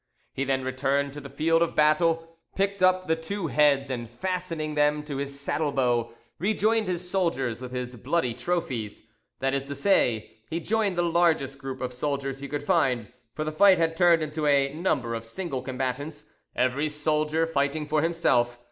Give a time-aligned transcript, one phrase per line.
[0.33, 4.73] He then returned to the field of battle, picked up the two heads, and fastening
[4.73, 10.59] them to his saddlebow, rejoined his soldiers with his bloody trophies,—that is to say, he
[10.59, 14.47] joined the largest group of soldiers he could find; for the fight had turned into
[14.47, 16.23] a number of single combats,
[16.55, 18.57] every soldier fighting for himself.